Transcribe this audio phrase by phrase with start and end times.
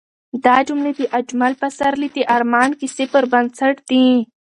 [0.45, 4.05] دا جملې د اجمل پسرلي د ارمان کیسې پر بنسټ دي.